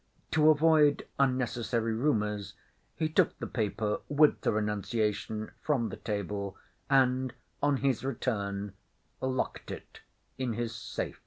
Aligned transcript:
To 0.31 0.49
avoid 0.49 1.05
unnecessary 1.19 1.93
rumours 1.93 2.55
he 2.95 3.07
took 3.07 3.37
the 3.37 3.45
paper 3.45 3.99
with 4.09 4.41
the 4.41 4.51
renunciation 4.51 5.51
from 5.61 5.89
the 5.89 5.95
table 5.97 6.57
and, 6.89 7.35
on 7.61 7.77
his 7.77 8.03
return, 8.03 8.73
locked 9.21 9.69
it 9.69 10.01
in 10.39 10.53
his 10.53 10.75
safe. 10.75 11.19